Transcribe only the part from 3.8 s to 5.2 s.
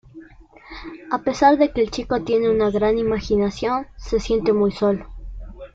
se siente muy solo.